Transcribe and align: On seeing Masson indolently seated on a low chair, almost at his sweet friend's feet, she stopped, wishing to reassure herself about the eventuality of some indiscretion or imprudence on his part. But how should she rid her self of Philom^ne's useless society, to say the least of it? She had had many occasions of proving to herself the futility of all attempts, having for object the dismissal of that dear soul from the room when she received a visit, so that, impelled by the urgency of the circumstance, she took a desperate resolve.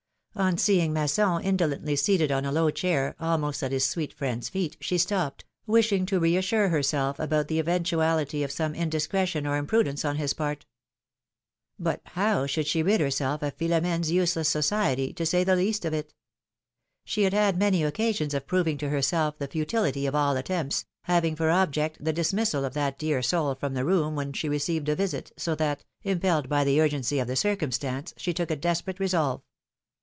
On 0.33 0.57
seeing 0.57 0.93
Masson 0.93 1.41
indolently 1.43 1.97
seated 1.97 2.31
on 2.31 2.45
a 2.45 2.53
low 2.53 2.69
chair, 2.69 3.17
almost 3.19 3.61
at 3.61 3.73
his 3.73 3.83
sweet 3.83 4.13
friend's 4.13 4.47
feet, 4.47 4.77
she 4.79 4.97
stopped, 4.97 5.43
wishing 5.67 6.05
to 6.05 6.21
reassure 6.21 6.69
herself 6.69 7.19
about 7.19 7.49
the 7.49 7.59
eventuality 7.59 8.41
of 8.41 8.49
some 8.51 8.73
indiscretion 8.73 9.45
or 9.45 9.57
imprudence 9.57 10.05
on 10.05 10.15
his 10.15 10.33
part. 10.33 10.65
But 11.77 11.99
how 12.05 12.47
should 12.47 12.65
she 12.65 12.81
rid 12.81 13.01
her 13.01 13.11
self 13.11 13.43
of 13.43 13.57
Philom^ne's 13.57 14.09
useless 14.09 14.47
society, 14.47 15.11
to 15.13 15.25
say 15.25 15.43
the 15.43 15.57
least 15.57 15.83
of 15.83 15.93
it? 15.93 16.13
She 17.03 17.23
had 17.23 17.33
had 17.33 17.59
many 17.59 17.83
occasions 17.83 18.33
of 18.33 18.47
proving 18.47 18.77
to 18.77 18.89
herself 18.89 19.37
the 19.37 19.49
futility 19.49 20.05
of 20.05 20.15
all 20.15 20.37
attempts, 20.37 20.85
having 21.03 21.35
for 21.35 21.49
object 21.51 22.01
the 22.01 22.13
dismissal 22.13 22.63
of 22.63 22.73
that 22.73 22.97
dear 22.97 23.21
soul 23.21 23.53
from 23.55 23.73
the 23.73 23.83
room 23.85 24.15
when 24.15 24.31
she 24.31 24.47
received 24.47 24.87
a 24.87 24.95
visit, 24.95 25.33
so 25.35 25.55
that, 25.55 25.83
impelled 26.03 26.47
by 26.47 26.63
the 26.63 26.79
urgency 26.79 27.19
of 27.19 27.27
the 27.27 27.35
circumstance, 27.35 28.13
she 28.15 28.33
took 28.33 28.49
a 28.49 28.55
desperate 28.55 28.99
resolve. 28.99 29.41